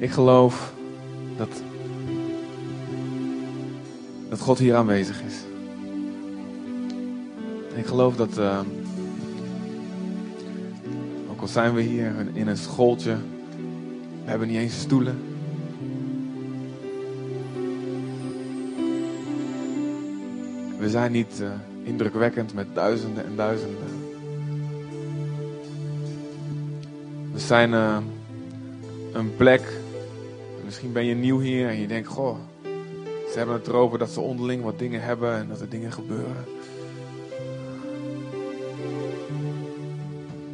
[0.00, 0.72] Ik geloof
[1.36, 1.62] dat,
[4.28, 5.34] dat God hier aanwezig is.
[7.74, 8.60] Ik geloof dat, uh,
[11.30, 13.16] ook al zijn we hier in een schooltje,
[14.24, 15.18] we hebben niet eens stoelen.
[20.78, 21.48] We zijn niet uh,
[21.82, 23.88] indrukwekkend met duizenden en duizenden.
[27.32, 27.96] We zijn uh,
[29.12, 29.79] een plek.
[30.82, 32.36] Misschien ben je nieuw hier en je denkt: Goh,
[33.30, 36.44] ze hebben het erover dat ze onderling wat dingen hebben en dat er dingen gebeuren.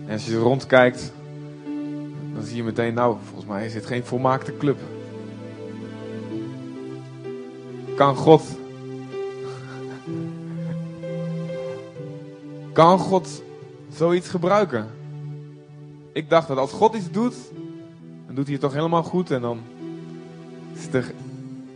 [0.06, 1.12] En als je rondkijkt,
[2.34, 4.78] dan zie je meteen: Nou, volgens mij is dit geen volmaakte club.
[7.96, 8.42] Kan God
[12.72, 13.42] Kan God
[13.92, 14.86] zoiets gebruiken?
[16.12, 17.34] Ik dacht dat als God iets doet,
[18.26, 19.60] dan doet hij het toch helemaal goed en dan
[20.76, 21.12] is er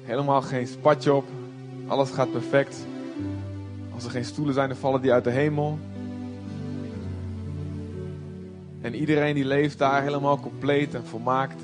[0.02, 1.24] helemaal geen spatje op.
[1.86, 2.76] Alles gaat perfect.
[3.94, 5.78] Als er geen stoelen zijn, dan vallen die uit de hemel.
[8.80, 11.62] En iedereen die leeft daar helemaal compleet en volmaakt.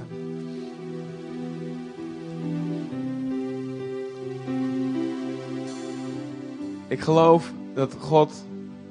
[6.88, 8.32] Ik geloof dat God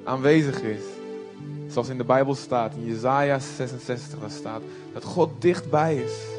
[0.03, 0.83] aanwezig is.
[1.67, 4.61] Zoals in de Bijbel staat, in Jezaja 66, daar staat
[4.93, 6.34] dat God dichtbij is.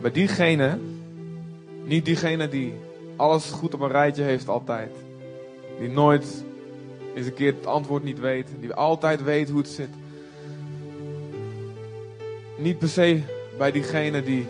[0.00, 0.78] Bij diegene,
[1.84, 2.74] niet diegene die
[3.16, 4.90] alles goed op een rijtje heeft altijd.
[5.78, 6.44] Die nooit
[7.14, 8.48] eens een keer het antwoord niet weet.
[8.60, 9.88] Die altijd weet hoe het zit.
[12.56, 13.20] Niet per se
[13.58, 14.46] bij diegene die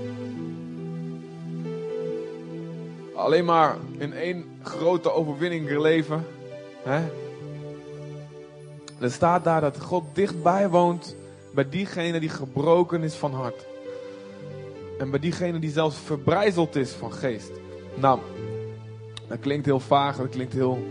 [3.15, 6.27] alleen maar in één grote overwinning leven.
[6.83, 7.01] Hè?
[9.01, 11.17] Er staat daar dat God dichtbij woont
[11.55, 13.70] bij diegene die gebroken is van hart.
[15.01, 17.51] En bij diegene die zelfs verbrijzeld is van geest.
[17.95, 18.21] Nou,
[19.29, 20.87] dat klinkt heel vaag, dat klinkt heel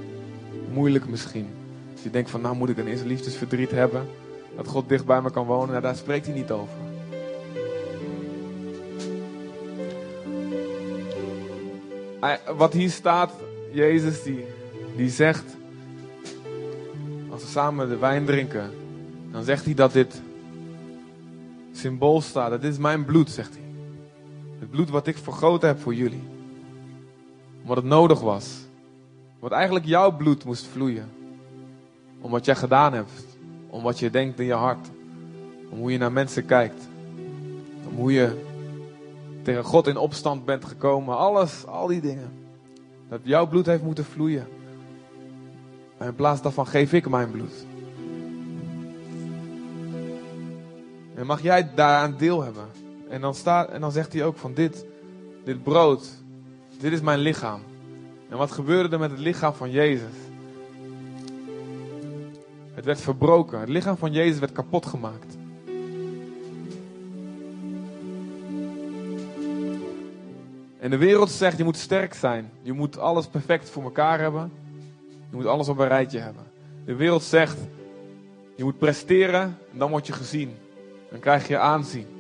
[0.72, 1.48] moeilijk misschien.
[1.92, 4.08] Als je denkt van, nou moet ik een eerste liefdesverdriet hebben.
[4.56, 6.74] Dat God dicht bij me kan wonen, nou, daar spreekt hij niet over.
[12.58, 13.32] Wat hier staat,
[13.72, 14.46] Jezus die,
[14.96, 15.58] die zegt,
[17.46, 18.72] samen de wijn drinken,
[19.32, 20.22] dan zegt hij dat dit
[21.72, 22.50] symbool staat.
[22.50, 23.69] Dat dit is mijn bloed, zegt hij.
[24.60, 26.24] Het bloed wat ik vergroten heb voor jullie.
[27.62, 28.58] Omdat het nodig was.
[29.40, 31.10] Wat eigenlijk jouw bloed moest vloeien.
[32.22, 33.26] Om wat jij gedaan hebt.
[33.70, 34.88] Om wat je denkt in je hart.
[35.70, 36.88] Om hoe je naar mensen kijkt.
[37.90, 38.48] Om hoe je
[39.42, 41.18] tegen God in opstand bent gekomen.
[41.18, 42.32] Alles, al die dingen.
[43.10, 44.48] Dat jouw bloed heeft moeten vloeien.
[45.98, 47.66] En in plaats daarvan geef ik mijn bloed.
[51.16, 52.79] En mag jij daaraan deel hebben.
[53.10, 54.86] En dan, staat, en dan zegt hij ook van dit,
[55.44, 56.10] dit brood,
[56.80, 57.62] dit is mijn lichaam.
[58.30, 60.14] En wat gebeurde er met het lichaam van Jezus?
[62.74, 63.60] Het werd verbroken.
[63.60, 65.38] Het lichaam van Jezus werd kapot gemaakt.
[70.80, 72.52] En de wereld zegt, je moet sterk zijn.
[72.62, 74.52] Je moet alles perfect voor elkaar hebben.
[75.30, 76.44] Je moet alles op een rijtje hebben.
[76.86, 77.58] De wereld zegt,
[78.56, 80.56] je moet presteren en dan word je gezien.
[81.10, 82.19] Dan krijg je aanzien.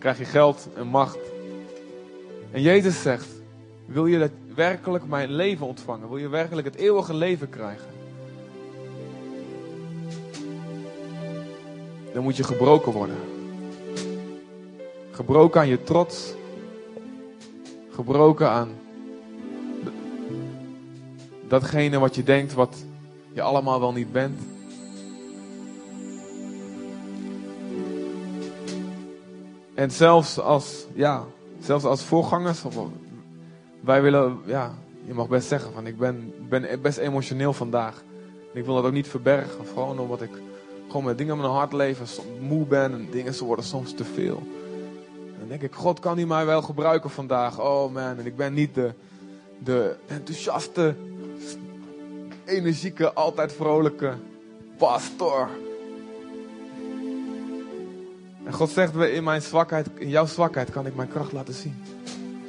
[0.00, 1.18] Krijg je geld en macht.
[2.50, 3.28] En Jezus zegt,
[3.86, 6.08] wil je dat werkelijk mijn leven ontvangen?
[6.08, 7.88] Wil je werkelijk het eeuwige leven krijgen?
[12.12, 13.16] Dan moet je gebroken worden.
[15.10, 16.34] Gebroken aan je trots.
[17.90, 18.68] Gebroken aan
[21.48, 22.76] datgene wat je denkt wat
[23.32, 24.40] je allemaal wel niet bent.
[29.80, 31.24] En zelfs als, ja,
[31.60, 32.76] zelfs als voorgangers, of,
[33.80, 34.74] wij willen, ja,
[35.04, 38.02] je mag best zeggen van ik ben, ben best emotioneel vandaag.
[38.52, 40.30] ik wil dat ook niet verbergen, gewoon omdat ik
[40.86, 42.06] gewoon met dingen in mijn hart leven,
[42.40, 44.42] moe ben en dingen ze worden soms te veel.
[45.14, 47.60] En dan denk ik, God kan die mij wel gebruiken vandaag.
[47.60, 48.92] Oh man, en ik ben niet de,
[49.58, 50.94] de enthousiaste
[52.44, 54.14] energieke, altijd vrolijke
[54.78, 55.48] pastor.
[58.50, 61.82] En God zegt, in mijn zwakheid, in jouw zwakheid kan ik mijn kracht laten zien.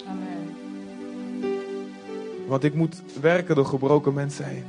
[0.07, 0.56] Amen.
[2.48, 4.63] Want ik moet werken door gebroken mensen heen.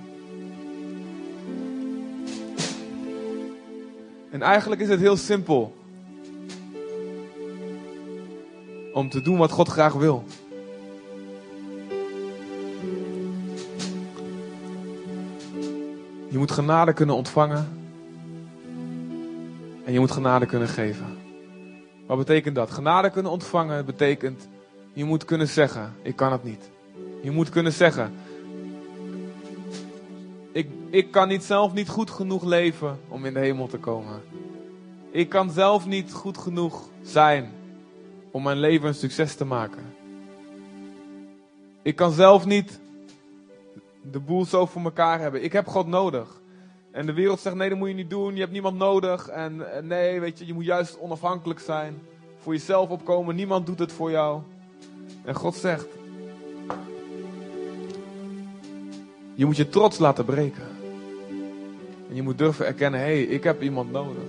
[4.30, 5.74] En eigenlijk is het heel simpel.
[8.92, 10.24] Om te doen wat God graag wil.
[16.28, 17.68] Je moet genade kunnen ontvangen.
[19.84, 21.20] En je moet genade kunnen geven.
[22.12, 22.70] Wat betekent dat?
[22.70, 24.48] Genade kunnen ontvangen betekent,
[24.92, 26.70] je moet kunnen zeggen, ik kan het niet.
[27.22, 28.14] Je moet kunnen zeggen,
[30.52, 34.22] ik, ik kan niet zelf niet goed genoeg leven om in de hemel te komen.
[35.10, 37.52] Ik kan zelf niet goed genoeg zijn
[38.30, 39.94] om mijn leven een succes te maken.
[41.82, 42.80] Ik kan zelf niet
[44.10, 45.44] de boel zo voor elkaar hebben.
[45.44, 46.40] Ik heb God nodig.
[46.92, 48.34] En de wereld zegt: nee, dat moet je niet doen.
[48.34, 49.28] Je hebt niemand nodig.
[49.28, 52.02] En, nee, weet je, je moet juist onafhankelijk zijn.
[52.36, 53.34] Voor jezelf opkomen.
[53.34, 54.40] Niemand doet het voor jou.
[55.24, 55.86] En God zegt:
[59.34, 60.68] je moet je trots laten breken.
[62.08, 64.22] En je moet durven erkennen: hé, hey, ik heb iemand nodig.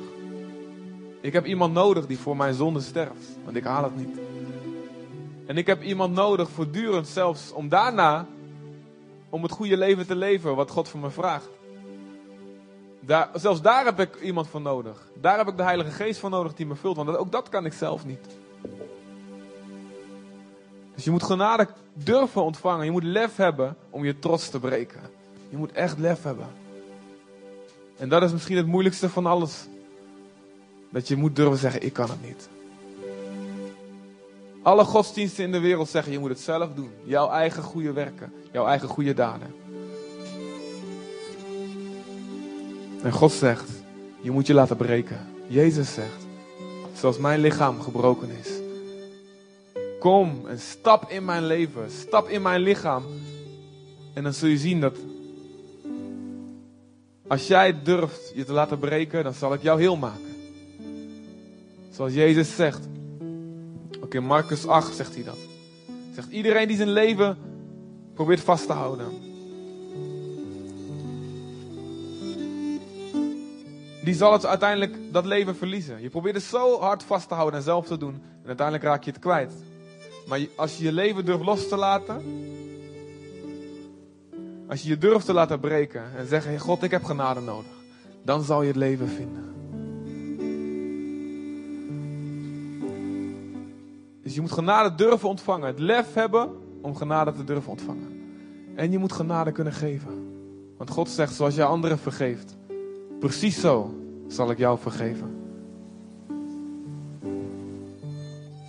[1.21, 3.37] Ik heb iemand nodig die voor mijn zonde sterft.
[3.43, 4.19] Want ik haal het niet.
[5.45, 8.27] En ik heb iemand nodig, voortdurend zelfs, om daarna,
[9.29, 11.49] om het goede leven te leven wat God van me vraagt.
[13.33, 15.07] Zelfs daar heb ik iemand voor nodig.
[15.21, 17.65] Daar heb ik de Heilige Geest voor nodig die me vult, want ook dat kan
[17.65, 18.25] ik zelf niet.
[20.95, 22.85] Dus je moet genade durven ontvangen.
[22.85, 25.01] Je moet lef hebben om je trots te breken.
[25.49, 26.47] Je moet echt lef hebben.
[27.97, 29.67] En dat is misschien het moeilijkste van alles.
[30.89, 32.49] Dat je moet durven zeggen, ik kan het niet.
[34.61, 36.91] Alle godsdiensten in de wereld zeggen, je moet het zelf doen.
[37.03, 38.33] Jouw eigen goede werken.
[38.51, 39.62] Jouw eigen goede daden.
[43.03, 43.69] En God zegt,
[44.21, 45.19] je moet je laten breken.
[45.47, 46.25] Jezus zegt,
[46.93, 48.49] zoals mijn lichaam gebroken is.
[49.99, 51.91] Kom en stap in mijn leven.
[51.91, 53.03] Stap in mijn lichaam.
[54.13, 54.97] En dan zul je zien dat
[57.27, 60.35] als jij durft je te laten breken, dan zal ik jou heel maken.
[61.91, 62.87] Zoals Jezus zegt.
[64.01, 65.37] Ook in Marcus 8 zegt hij dat.
[66.15, 67.37] Zegt iedereen die zijn leven
[68.13, 69.32] probeert vast te houden.
[74.03, 76.01] Die zal het uiteindelijk dat leven verliezen.
[76.01, 78.13] Je probeert het zo hard vast te houden en zelf te doen.
[78.13, 79.53] En uiteindelijk raak je het kwijt.
[80.27, 82.21] Maar als je je leven durft los te laten.
[84.67, 87.71] Als je je durft te laten breken en zeggen: God, ik heb genade nodig.
[88.23, 89.53] Dan zal je het leven vinden.
[94.23, 95.67] Dus je moet genade durven ontvangen.
[95.67, 96.49] Het lef hebben
[96.81, 98.21] om genade te durven ontvangen.
[98.75, 100.31] En je moet genade kunnen geven.
[100.77, 102.55] Want God zegt, zoals je anderen vergeeft,
[103.23, 103.93] precies zo
[104.27, 105.35] zal ik jou vergeven.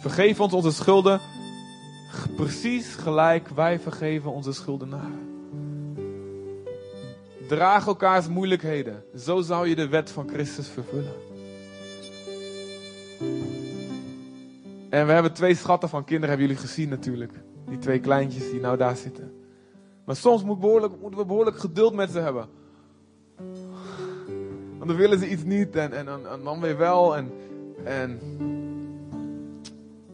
[0.00, 1.20] Vergeef ons onze schulden,
[2.36, 5.18] precies gelijk wij vergeven onze schuldenaren.
[7.48, 11.14] Draag elkaars moeilijkheden, zo zou je de wet van Christus vervullen.
[14.90, 17.32] En we hebben twee schatten van kinderen, hebben jullie gezien natuurlijk.
[17.68, 19.32] Die twee kleintjes die nou daar zitten.
[20.04, 22.48] Maar soms moet behoorlijk, moeten we behoorlijk geduld met ze hebben.
[24.86, 27.16] Dan willen ze iets niet en, en, en, dan weer wel.
[27.16, 27.32] En,
[27.84, 28.20] en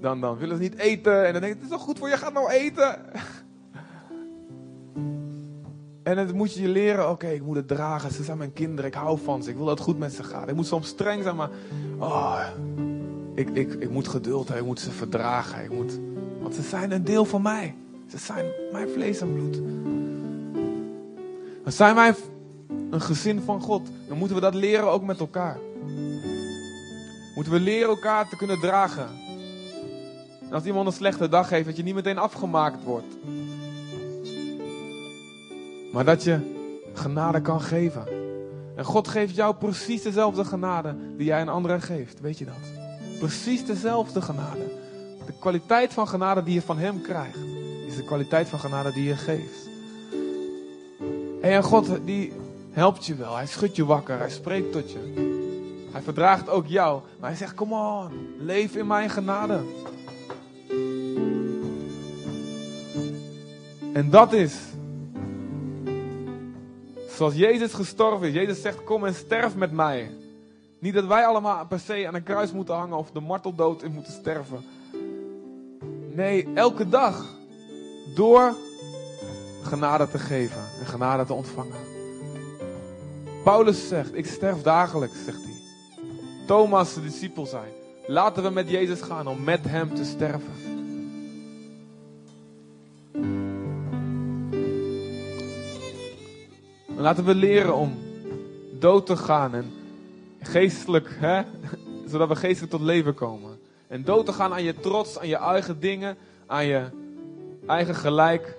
[0.01, 1.27] dan, dan willen ze niet eten.
[1.27, 2.99] En dan denk je, het is toch goed voor je, gaat nou eten.
[6.03, 8.11] En dan moet je je leren, oké, ik moet het dragen.
[8.11, 9.51] Ze zijn mijn kinderen, ik hou van ze.
[9.51, 10.49] Ik wil dat het goed met ze gaat.
[10.49, 11.51] Ik moet soms streng zijn, maar...
[11.99, 12.41] Oh,
[13.35, 15.65] ik, ik, ik moet geduld hebben, ik moet ze verdragen.
[15.65, 15.99] Ik moet,
[16.41, 17.75] want ze zijn een deel van mij.
[18.09, 19.61] Ze zijn mijn vlees en bloed.
[21.63, 22.15] Dan zijn wij
[22.91, 23.89] een gezin van God.
[24.09, 25.59] Dan moeten we dat leren ook met elkaar.
[27.35, 29.09] Moeten we leren elkaar te kunnen dragen.
[30.49, 33.17] En als iemand een slechte dag heeft, dat je niet meteen afgemaakt wordt.
[35.93, 36.59] Maar dat je
[36.95, 38.05] genade kan geven.
[38.77, 42.21] En God geeft jou precies dezelfde genade die jij een andere geeft.
[42.21, 42.55] Weet je dat?
[43.19, 44.79] Precies dezelfde genade.
[45.27, 47.39] De kwaliteit van genade die je van Hem krijgt,
[47.87, 49.69] is de kwaliteit van genade die je geeft.
[51.41, 52.33] En God die
[52.71, 53.37] helpt je wel.
[53.37, 54.19] Hij schudt je wakker.
[54.19, 55.39] Hij spreekt tot je.
[55.93, 57.03] Hij verdraagt ook jou.
[57.21, 59.61] Maar hij zegt, kom on, leef in mijn genade.
[63.93, 64.55] En dat is
[67.09, 68.35] zoals Jezus gestorven is.
[68.35, 70.11] Jezus zegt, kom en sterf met mij.
[70.79, 73.93] Niet dat wij allemaal per se aan een kruis moeten hangen of de marteldood in
[73.93, 74.65] moeten sterven.
[76.13, 77.39] Nee, elke dag.
[78.15, 78.55] Door
[79.63, 81.90] genade te geven en genade te ontvangen.
[83.45, 85.55] Paulus zegt, ik sterf dagelijks, zegt hij.
[86.47, 87.65] Thomas, de discipel, zei,
[88.07, 90.71] laten we met Jezus gaan om met hem te sterven.
[97.01, 97.99] laten we leren om
[98.79, 99.73] dood te gaan en
[100.41, 101.43] geestelijk, hè?
[102.11, 103.59] zodat we geestelijk tot leven komen.
[103.89, 106.17] En dood te gaan aan je trots, aan je eigen dingen,
[106.47, 106.85] aan je
[107.67, 108.57] eigen gelijk,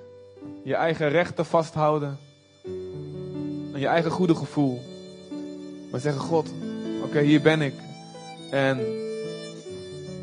[0.64, 2.18] je eigen rechten vasthouden,
[3.82, 4.82] je eigen goede gevoel.
[5.92, 6.54] Maar zeggen, God,
[7.04, 7.74] oké, hier ben ik.
[8.50, 8.78] En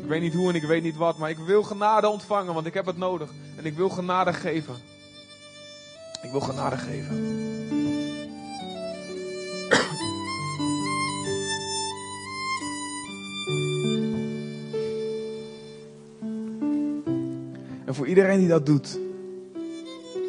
[0.09, 2.73] weet niet hoe en ik weet niet wat, maar ik wil genade ontvangen, want ik
[2.73, 3.29] heb het nodig.
[3.55, 4.75] En ik wil genade geven.
[6.21, 7.37] Ik wil genade geven.
[17.85, 18.99] En voor iedereen die dat doet,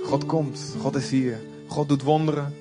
[0.05, 2.55] God komt, God is hier, God doet wonderen.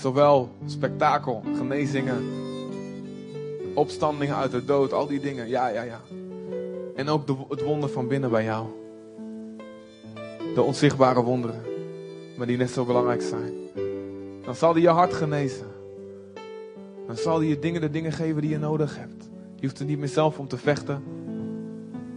[0.00, 2.24] Zowel spektakel, genezingen,
[3.74, 5.48] opstandingen uit de dood, al die dingen.
[5.48, 6.00] Ja, ja, ja.
[6.94, 8.66] En ook de, het wonder van binnen bij jou.
[10.54, 11.62] De onzichtbare wonderen,
[12.36, 13.52] maar die net zo belangrijk zijn.
[14.44, 15.66] Dan zal hij je hart genezen.
[17.06, 19.28] Dan zal hij je dingen de dingen geven die je nodig hebt.
[19.56, 21.02] Je hoeft er niet meer zelf om te vechten.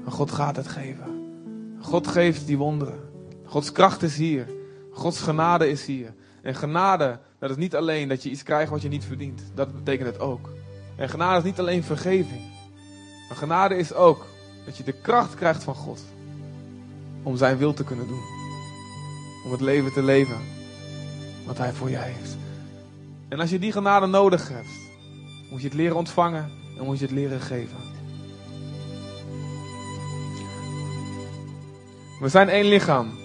[0.03, 1.35] Maar God gaat het geven.
[1.79, 2.99] God geeft die wonderen.
[3.45, 4.47] Gods kracht is hier.
[4.91, 6.13] Gods genade is hier.
[6.43, 9.41] En genade, dat is niet alleen dat je iets krijgt wat je niet verdient.
[9.55, 10.49] Dat betekent het ook.
[10.95, 12.41] En genade is niet alleen vergeving.
[13.27, 14.25] Maar genade is ook
[14.65, 16.01] dat je de kracht krijgt van God.
[17.23, 18.23] Om zijn wil te kunnen doen.
[19.45, 20.37] Om het leven te leven
[21.45, 22.37] wat hij voor je heeft.
[23.29, 24.81] En als je die genade nodig hebt,
[25.51, 27.77] moet je het leren ontvangen en moet je het leren geven.
[32.19, 33.22] We zijn één lichaam.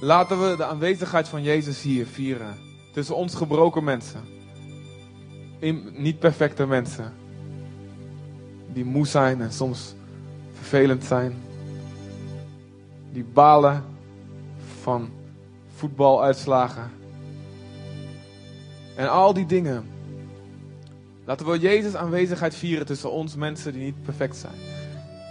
[0.00, 2.56] Laten we de aanwezigheid van Jezus hier vieren.
[2.92, 4.20] Tussen ons gebroken mensen.
[5.92, 7.12] niet perfecte mensen.
[8.72, 9.94] Die moe zijn en soms
[10.52, 11.36] vervelend zijn.
[13.12, 13.84] Die balen
[14.80, 15.10] van
[15.74, 16.90] voetbaluitslagen.
[18.96, 19.88] En al die dingen.
[21.24, 24.58] Laten we Jezus aanwezigheid vieren tussen ons mensen die niet perfect zijn.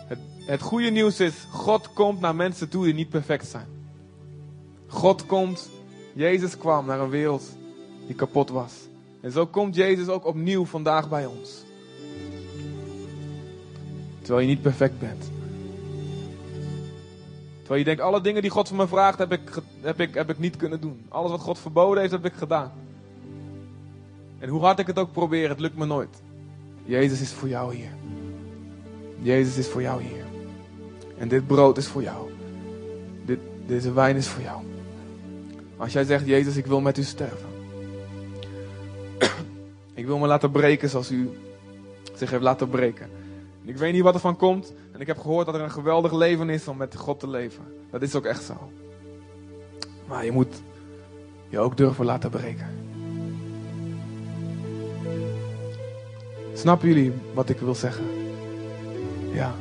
[0.08, 3.77] Het, het goede nieuws is, God komt naar mensen toe die niet perfect zijn.
[4.88, 5.70] God komt,
[6.14, 7.44] Jezus kwam naar een wereld
[8.06, 8.74] die kapot was.
[9.22, 11.66] En zo komt Jezus ook opnieuw vandaag bij ons.
[14.20, 15.32] Terwijl je niet perfect bent.
[17.58, 20.30] Terwijl je denkt, alle dingen die God van me vraagt, heb ik, heb, ik, heb
[20.30, 21.06] ik niet kunnen doen.
[21.10, 22.72] Alles wat God verboden heeft, heb ik gedaan.
[24.40, 26.22] En hoe hard ik het ook probeer, het lukt me nooit.
[26.86, 27.92] Jezus is voor jou hier.
[29.20, 30.26] Jezus is voor jou hier.
[31.18, 32.30] En dit brood is voor jou.
[33.26, 34.62] Dit, deze wijn is voor jou.
[35.78, 37.50] Als jij zegt, Jezus, ik wil met u sterven.
[39.94, 41.30] ik wil me laten breken zoals u
[42.16, 43.10] zich heeft laten breken.
[43.64, 44.74] Ik weet niet wat er van komt.
[44.92, 47.64] En ik heb gehoord dat er een geweldig leven is om met God te leven.
[47.92, 48.72] Dat is ook echt zo.
[50.08, 50.62] Maar je moet
[51.50, 52.68] je ook durven laten breken.
[56.54, 58.06] Snappen jullie wat ik wil zeggen?
[59.32, 59.54] Ja.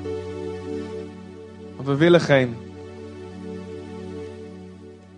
[1.76, 2.65] Want we willen geen.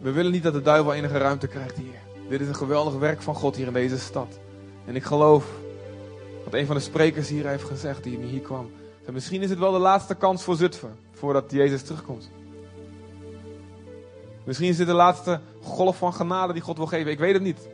[0.01, 1.99] We willen niet dat de duivel enige ruimte krijgt hier.
[2.29, 4.39] Dit is een geweldig werk van God hier in deze stad.
[4.85, 5.47] En ik geloof
[6.45, 8.71] wat een van de sprekers hier heeft gezegd, die hier kwam.
[9.05, 12.31] En misschien is het wel de laatste kans voor Zutphen, voordat Jezus terugkomt.
[14.45, 17.11] Misschien is dit de laatste golf van genade die God wil geven.
[17.11, 17.69] Ik weet het niet.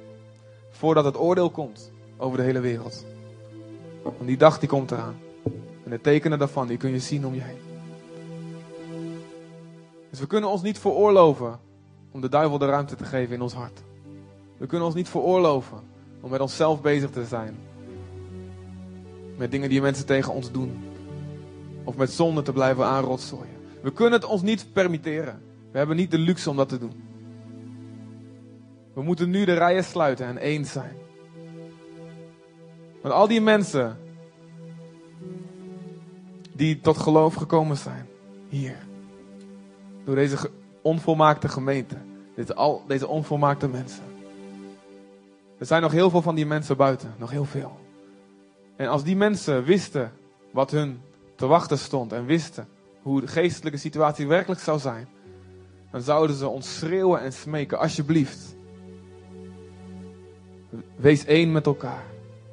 [0.71, 3.05] Voordat het oordeel komt over de hele wereld.
[4.03, 5.17] Want die dag die komt eraan.
[5.85, 7.59] En de tekenen daarvan, die kun je zien om je heen.
[10.11, 11.59] Dus we kunnen ons niet veroorloven
[12.15, 13.83] om de duivel de ruimte te geven in ons hart.
[14.57, 15.79] We kunnen ons niet veroorloven
[16.21, 17.57] om met onszelf bezig te zijn.
[19.37, 20.85] Met dingen die mensen tegen ons doen.
[21.85, 23.57] Of met zonde te blijven aanrotzooien.
[23.83, 25.43] We kunnen het ons niet permitteren.
[25.71, 27.03] We hebben niet de luxe om dat te doen.
[28.93, 30.97] We moeten nu de rijen sluiten en één zijn.
[33.03, 33.99] Want al die mensen
[36.53, 38.07] die tot geloof gekomen zijn,
[38.49, 38.77] hier,
[40.05, 40.37] door deze
[40.85, 41.97] onvolmaakte gemeente,
[42.35, 44.03] dit, al, deze onvolmaakte mensen.
[45.59, 47.79] Er zijn nog heel veel van die mensen buiten, nog heel veel.
[48.77, 50.13] En als die mensen wisten
[50.51, 51.01] wat hun
[51.37, 52.69] te wachten stond en wisten
[53.03, 55.09] hoe de geestelijke situatie werkelijk zou zijn,
[55.91, 58.57] dan zouden ze ons schreeuwen en smeken, alsjeblieft.
[60.97, 62.05] Wees één met elkaar.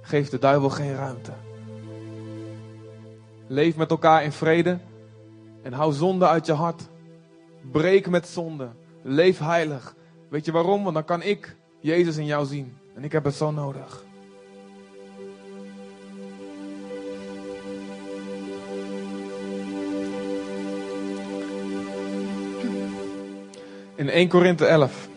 [0.01, 1.31] Geef de duivel geen ruimte.
[3.47, 4.79] Leef met elkaar in vrede
[5.61, 6.89] en hou zonde uit je hart.
[7.61, 8.69] Breek met zonde.
[9.01, 9.95] Leef heilig.
[10.29, 10.83] Weet je waarom?
[10.83, 12.77] Want dan kan ik Jezus in jou zien.
[12.95, 14.03] En ik heb het zo nodig.
[23.95, 25.09] In 1 Korinthe 11.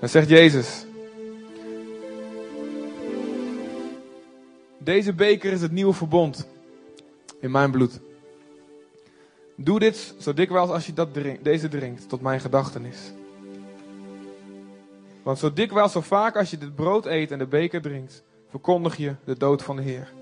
[0.00, 0.84] Dan zegt Jezus.
[4.78, 6.48] Deze beker is het nieuwe verbond
[7.40, 8.00] in mijn bloed.
[9.56, 13.12] Doe dit zo dikwijls als je dat drink, deze drinkt tot mijn gedachtenis.
[15.22, 18.96] Want zo dikwijls, zo vaak als je dit brood eet en de beker drinkt, verkondig
[18.96, 20.12] je de dood van de Heer.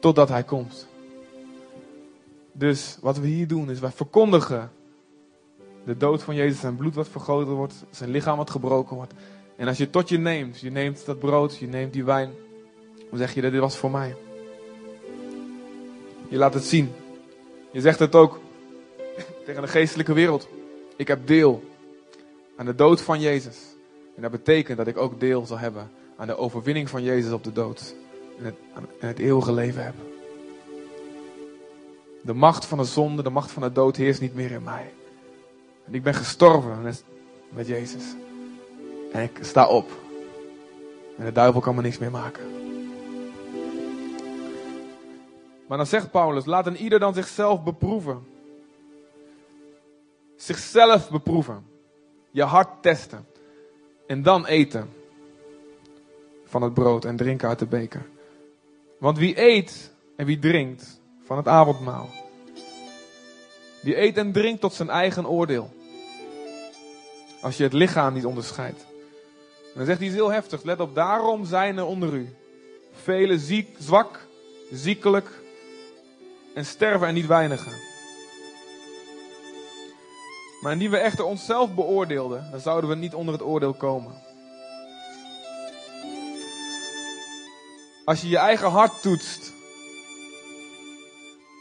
[0.00, 0.86] Totdat Hij komt.
[2.52, 4.70] Dus wat we hier doen, is wij verkondigen
[5.84, 9.12] de dood van Jezus, zijn bloed wat vergoten wordt, zijn lichaam wat gebroken wordt.
[9.56, 12.30] En als je tot je neemt, je neemt dat brood, je neemt die wijn,
[13.10, 14.16] dan zeg je dat dit was voor mij.
[16.34, 16.92] Je laat het zien.
[17.72, 18.40] Je zegt het ook
[19.44, 20.48] tegen de geestelijke wereld.
[20.96, 21.62] Ik heb deel
[22.56, 23.56] aan de dood van Jezus.
[24.16, 27.44] En dat betekent dat ik ook deel zal hebben aan de overwinning van Jezus op
[27.44, 27.94] de dood.
[28.38, 28.54] En het,
[29.00, 29.94] en het eeuwige leven heb.
[32.22, 34.92] De macht van de zonde, de macht van de dood heerst niet meer in mij.
[35.86, 36.94] En ik ben gestorven
[37.48, 38.04] met Jezus.
[39.12, 39.90] En ik sta op.
[41.16, 42.63] En de duivel kan me niks meer maken.
[45.74, 48.26] Maar dan zegt Paulus, laat een ieder dan zichzelf beproeven.
[50.36, 51.66] Zichzelf beproeven.
[52.30, 53.26] Je hart testen.
[54.06, 54.90] En dan eten
[56.44, 58.06] van het brood en drinken uit de beker.
[58.98, 62.08] Want wie eet en wie drinkt van het avondmaal,
[63.82, 65.74] die eet en drinkt tot zijn eigen oordeel.
[67.40, 68.86] Als je het lichaam niet onderscheidt.
[69.62, 70.62] En dan zegt hij iets heel heftig.
[70.62, 72.28] Let op, daarom zijn er onder u
[72.92, 74.26] vele ziek, zwak,
[74.70, 75.42] ziekelijk
[76.54, 77.72] en sterven en niet weinigen.
[80.60, 84.12] Maar indien we echter onszelf beoordeelden, dan zouden we niet onder het oordeel komen.
[88.04, 89.52] Als je je eigen hart toetst,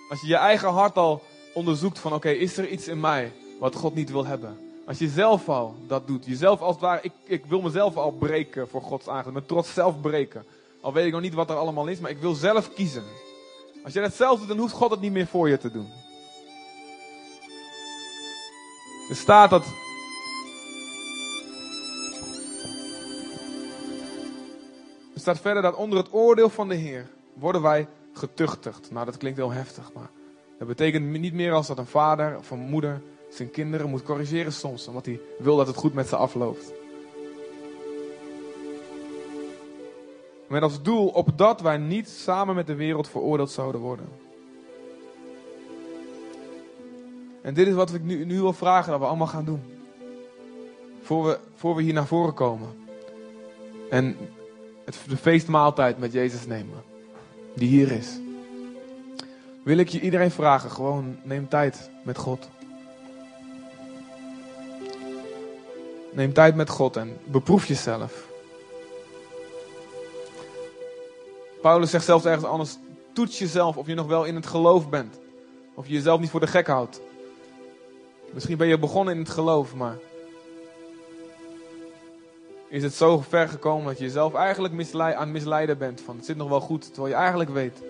[0.10, 1.22] als je je eigen hart al
[1.54, 4.58] onderzoekt van oké, is er iets in mij wat God niet wil hebben?
[4.86, 8.12] Als je zelf al dat doet, jezelf als het ware, ik, ik wil mezelf al
[8.12, 10.46] breken voor Gods aangezicht, mijn trots zelf breken.
[10.82, 13.04] Al weet ik nog niet wat er allemaal is, maar ik wil zelf kiezen.
[13.84, 15.88] Als je dat zelf doet, dan hoeft God het niet meer voor je te doen.
[19.10, 19.66] Er staat dat.
[25.14, 28.92] Er staat verder dat onder het oordeel van de Heer worden wij getuchtigd.
[28.92, 30.10] Nou, dat klinkt heel heftig, maar
[30.58, 34.54] dat betekent niet meer als dat een vader of een moeder zijn kinderen moet corrigeren
[34.54, 36.83] soms, omdat hij wil dat het goed met ze afloopt.
[40.54, 44.06] Met als doel opdat wij niet samen met de wereld veroordeeld zouden worden.
[47.42, 49.62] En dit is wat ik nu, nu wil vragen dat we allemaal gaan doen.
[51.02, 52.68] Voor we, voor we hier naar voren komen.
[53.90, 54.18] En
[54.86, 56.84] het, de feestmaaltijd met Jezus nemen.
[57.56, 58.20] Die hier is.
[59.64, 62.50] Wil ik je iedereen vragen, gewoon neem tijd met God.
[66.12, 68.32] Neem tijd met God en beproef jezelf.
[71.64, 72.78] Paulus zegt zelfs ergens anders:
[73.14, 75.20] toets jezelf of je nog wel in het geloof bent.
[75.74, 77.02] Of je jezelf niet voor de gek houdt.
[78.34, 79.98] Misschien ben je begonnen in het geloof, maar
[82.68, 86.26] is het zo ver gekomen dat je jezelf eigenlijk misleid, aan misleiden bent van het
[86.26, 87.82] zit nog wel goed, terwijl je eigenlijk weet.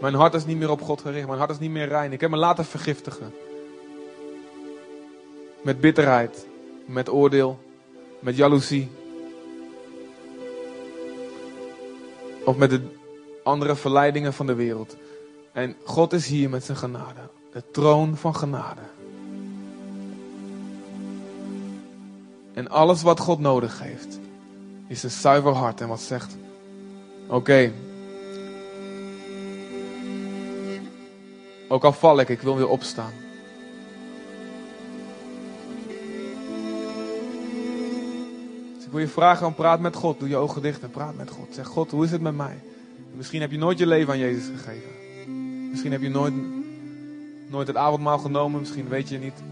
[0.00, 2.12] Mijn hart is niet meer op God gericht, mijn hart is niet meer rein.
[2.12, 3.34] Ik heb me laten vergiftigen.
[5.62, 6.46] Met bitterheid,
[6.86, 7.58] met oordeel,
[8.18, 8.90] met jaloezie.
[12.48, 12.80] Of met de
[13.44, 14.96] andere verleidingen van de wereld.
[15.52, 17.20] En God is hier met zijn genade.
[17.52, 18.80] De troon van genade.
[22.54, 24.18] En alles wat God nodig heeft,
[24.86, 26.36] is een zuiver hart en wat zegt:
[27.26, 27.72] Oké.
[31.68, 33.12] Ook al val ik, ik wil weer opstaan.
[38.98, 40.18] Wil je vragen om praat met God.
[40.18, 41.54] Doe je ogen dicht en praat met God.
[41.54, 42.58] Zeg God, hoe is het met mij?
[43.12, 44.90] Misschien heb je nooit je leven aan Jezus gegeven.
[45.70, 46.34] Misschien heb je nooit
[47.48, 49.42] nooit het avondmaal genomen, misschien weet je niet.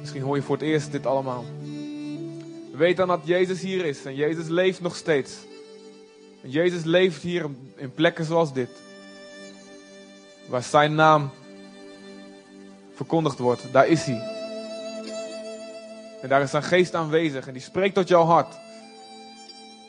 [0.00, 1.44] Misschien hoor je voor het eerst dit allemaal.
[2.72, 5.32] Weet dan dat Jezus hier is en Jezus leeft nog steeds.
[6.42, 8.70] En Jezus leeft hier in plekken zoals dit.
[10.48, 11.30] Waar zijn naam
[12.94, 14.32] verkondigd wordt, daar is hij.
[16.22, 18.62] En daar is zijn geest aanwezig en die spreekt tot jouw hart.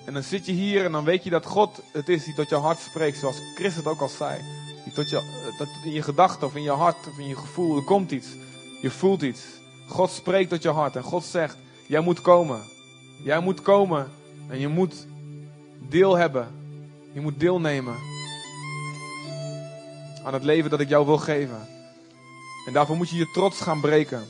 [0.06, 2.50] En dan zit je hier en dan weet je dat God het is die tot
[2.50, 4.42] jouw hart spreekt, zoals Chris het ook al zei.
[4.84, 7.78] Die tot je, dat in je gedachten of in je hart of in je gevoel,
[7.78, 8.28] er komt iets.
[8.82, 9.42] Je voelt iets.
[9.88, 12.62] God spreekt tot je hart en God zegt, jij moet komen.
[13.24, 14.12] Jij moet komen
[14.48, 15.08] en je moet
[15.90, 16.48] deel hebben.
[17.14, 17.96] Je moet deelnemen
[20.24, 21.68] aan het leven dat ik jou wil geven.
[22.68, 24.24] En daarvoor moet je je trots gaan breken.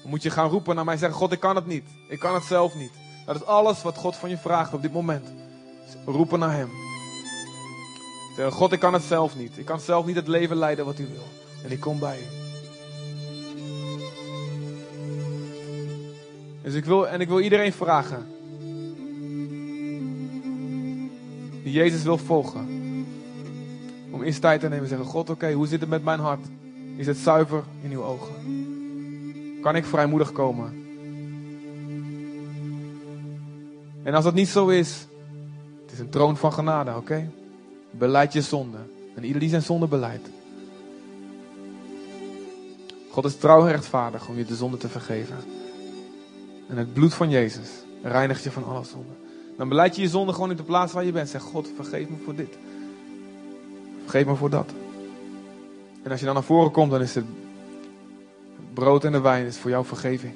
[0.00, 1.84] Dan moet je gaan roepen naar mij en zeggen, God, ik kan het niet.
[2.08, 2.92] Ik kan het zelf niet.
[3.26, 5.28] Dat is alles wat God van je vraagt op dit moment.
[6.06, 6.70] Roepen naar Hem.
[8.36, 9.58] Zeg, God, ik kan het zelf niet.
[9.58, 11.26] Ik kan zelf niet het leven leiden wat U wil.
[11.64, 12.40] En ik kom bij U.
[16.62, 18.26] Dus ik wil, en ik wil iedereen vragen.
[21.62, 22.78] Die Jezus wil volgen.
[24.10, 26.46] Om eerst tijd te nemen en zeggen: God, oké, hoe zit het met mijn hart?
[26.96, 28.34] Is het zuiver in uw ogen?
[29.62, 30.89] Kan ik vrijmoedig komen?
[34.10, 35.06] En als dat niet zo is,
[35.82, 37.30] het is een troon van genade, oké?
[37.90, 38.78] Beleid je zonde.
[39.14, 40.28] En ieder die zijn zonde beleidt.
[43.10, 45.36] God is trouw en rechtvaardig om je de zonde te vergeven.
[46.68, 47.68] En het bloed van Jezus
[48.02, 49.12] reinigt je van alle zonde.
[49.56, 51.28] Dan beleid je je zonde gewoon in de plaats waar je bent.
[51.28, 52.58] Zeg, God, vergeef me voor dit.
[54.02, 54.72] Vergeef me voor dat.
[56.02, 57.26] En als je dan naar voren komt, dan is het
[58.74, 60.34] brood en de wijn is voor jouw vergeving.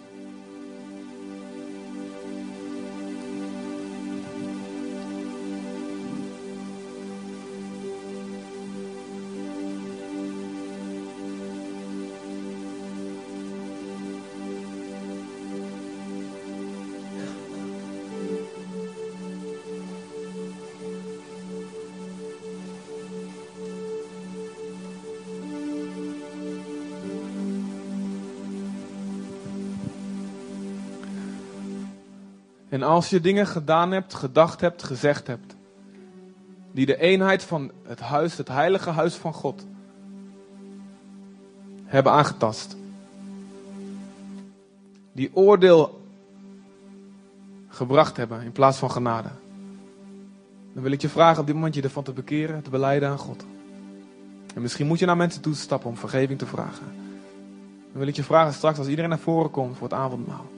[32.75, 35.57] En als je dingen gedaan hebt, gedacht hebt, gezegd hebt,
[36.73, 39.67] die de eenheid van het huis, het heilige huis van God,
[41.85, 42.77] hebben aangetast,
[45.13, 46.01] die oordeel
[47.69, 49.31] gebracht hebben in plaats van genade,
[50.73, 53.19] dan wil ik je vragen op dit moment je ervan te bekeren, te beleiden aan
[53.19, 53.45] God.
[54.55, 56.87] En misschien moet je naar mensen toe stappen om vergeving te vragen.
[57.91, 60.54] Dan wil ik je vragen straks als iedereen naar voren komt voor het avondmaal.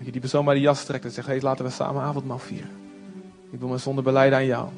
[0.00, 2.38] Dat je die persoon bij de jas trekt en zegt, hé, laten we samen avondmaal
[2.38, 2.70] vieren.
[3.50, 4.68] Ik wil mijn zonde beleiden aan jou.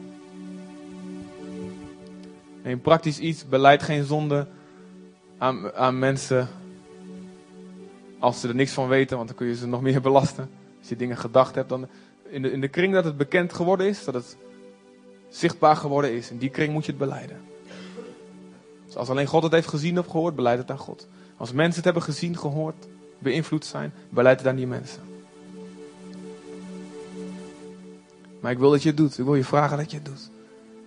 [2.62, 4.46] En praktisch iets, beleid geen zonde
[5.38, 6.48] aan, aan mensen
[8.18, 10.50] als ze er niks van weten, want dan kun je ze nog meer belasten.
[10.78, 11.86] Als je dingen gedacht hebt, dan
[12.28, 14.36] in de, in de kring dat het bekend geworden is, dat het
[15.28, 17.40] zichtbaar geworden is, in die kring moet je het beleiden.
[18.86, 21.08] Dus als alleen God het heeft gezien of gehoord, beleid het aan God.
[21.36, 22.86] Als mensen het hebben gezien, gehoord,
[23.18, 25.11] beïnvloed zijn, beleid het aan die mensen.
[28.42, 29.18] Maar ik wil dat je het doet.
[29.18, 30.30] Ik wil je vragen dat je het doet.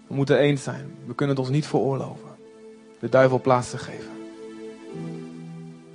[0.08, 0.96] We moeten eens zijn.
[1.06, 2.30] We kunnen het ons niet veroorloven.
[3.00, 4.12] De duivel plaats te geven.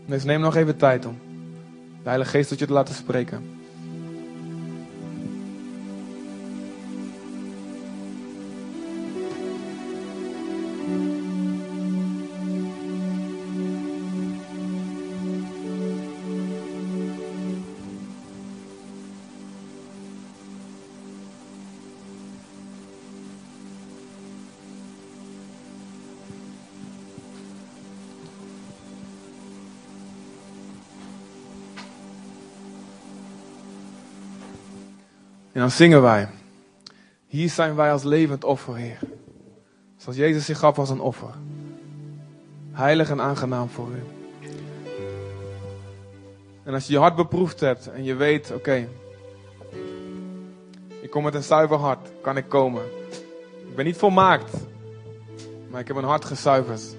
[0.07, 1.18] Dus neem nog even tijd om
[2.03, 3.60] de Heilige Geest tot je te laten spreken.
[35.61, 36.29] En dan zingen wij.
[37.27, 38.99] Hier zijn wij als levend offer, Heer.
[39.96, 41.35] Zoals Jezus zich gaf als een offer.
[42.73, 44.03] Heilig en aangenaam voor u.
[46.62, 48.88] En als je je hart beproefd hebt en je weet, oké,
[51.01, 52.83] ik kom met een zuiver hart, kan ik komen.
[53.68, 54.53] Ik ben niet volmaakt,
[55.70, 56.96] maar ik heb een hart gezuiverd.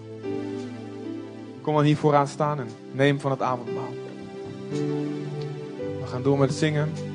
[1.61, 3.93] Kom dan hier vooraan staan en neem van het avondmaal.
[5.99, 7.10] We gaan door met zingen.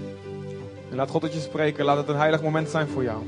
[0.91, 1.85] En laat God tot je spreken.
[1.85, 3.23] Laat het een heilig moment zijn voor jou.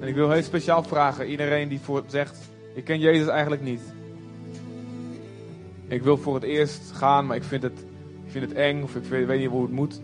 [0.00, 2.38] En ik wil heel speciaal vragen, iedereen die voor zegt,
[2.74, 3.80] ik ken Jezus eigenlijk niet.
[5.88, 7.84] Ik wil voor het eerst gaan, maar ik vind het,
[8.24, 10.00] ik vind het eng of ik weet, weet niet hoe het moet.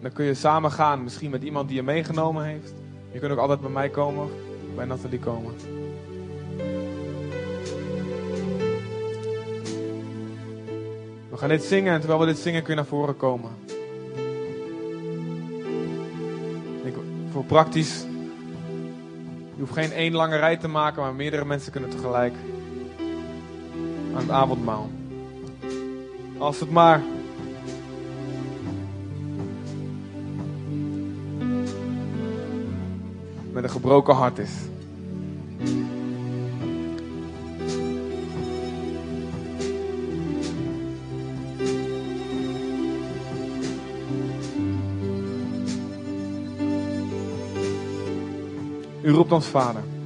[0.00, 2.74] Dan kun je samen gaan, misschien met iemand die je meegenomen heeft.
[3.12, 4.28] Je kunt ook altijd bij mij komen,
[4.74, 5.54] bij Nathalie komen.
[11.30, 13.50] We gaan dit zingen en terwijl we dit zingen kun je naar voren komen.
[17.30, 18.04] Voor praktisch.
[19.54, 22.34] Je hoeft geen één lange rij te maken, maar meerdere mensen kunnen tegelijk
[24.14, 24.90] aan het avondmaal.
[26.38, 27.02] Als het maar
[33.52, 34.50] met een gebroken hart is.
[49.20, 49.99] Roept ons Vader.